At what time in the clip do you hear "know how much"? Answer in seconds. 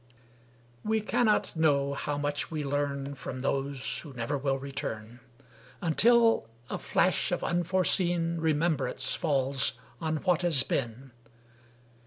1.55-2.49